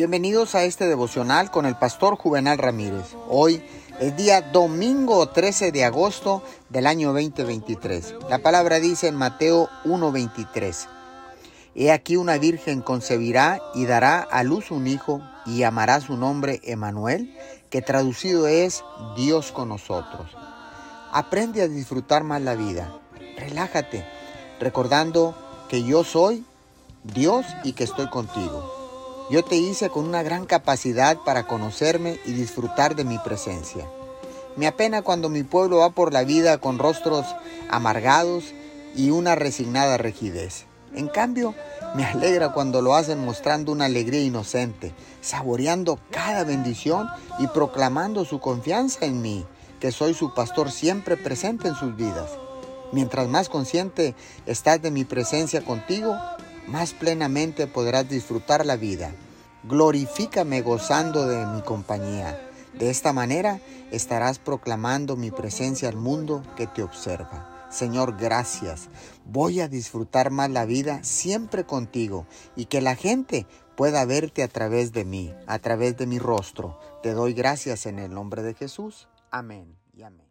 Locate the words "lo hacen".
42.82-43.24